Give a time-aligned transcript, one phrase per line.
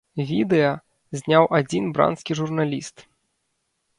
[0.29, 0.69] Відэа
[1.19, 2.97] зняў адзін бранскі журналіст.